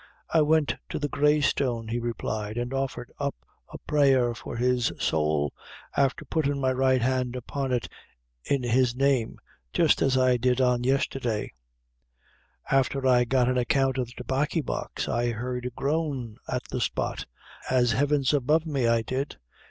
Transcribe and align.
"I 0.33 0.41
went 0.41 0.77
to 0.89 0.97
the 0.97 1.07
Grey 1.07 1.41
Stone," 1.41 1.89
he 1.89 1.99
replied, 1.99 2.57
"an' 2.57 2.73
offered 2.73 3.11
up 3.19 3.35
a 3.71 3.77
prayer 3.77 4.33
for 4.33 4.55
his 4.57 4.91
sowl, 4.99 5.53
afther 5.95 6.25
puttin' 6.25 6.59
my 6.59 6.73
right 6.73 7.03
hand 7.03 7.35
upon 7.35 7.71
it 7.71 7.87
in 8.43 8.63
his 8.63 8.95
name, 8.95 9.37
jist 9.73 10.01
as 10.01 10.17
I 10.17 10.37
did 10.37 10.59
on 10.59 10.83
yesterday; 10.83 11.53
afther 12.71 13.05
I 13.05 13.25
got 13.25 13.47
an 13.47 13.59
account 13.59 13.99
of 13.99 14.07
the 14.07 14.13
tobaccy 14.23 14.61
box, 14.65 15.07
I 15.07 15.29
heard 15.33 15.67
a 15.67 15.69
groan 15.69 16.37
at 16.49 16.63
the 16.71 16.81
spot 16.81 17.27
as 17.69 17.91
heaven's 17.91 18.33
above 18.33 18.65
me, 18.65 18.87
I 18.87 19.03
did." 19.03 19.37